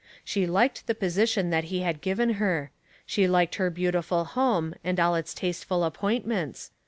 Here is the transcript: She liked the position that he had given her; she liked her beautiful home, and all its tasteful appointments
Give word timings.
She 0.23 0.47
liked 0.47 0.87
the 0.87 0.95
position 0.95 1.51
that 1.51 1.65
he 1.65 1.81
had 1.81 2.01
given 2.01 2.31
her; 2.41 2.71
she 3.05 3.27
liked 3.27 3.53
her 3.61 3.69
beautiful 3.69 4.25
home, 4.25 4.73
and 4.83 4.99
all 4.99 5.13
its 5.13 5.31
tasteful 5.31 5.83
appointments 5.83 6.71